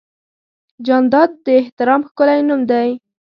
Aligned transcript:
جانداد 0.85 1.31
د 1.45 1.47
احترام 1.61 2.01
ښکلی 2.09 2.39
نوم 2.49 2.61
دی. 2.71 2.89